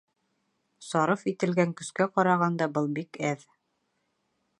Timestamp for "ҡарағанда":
2.15-2.69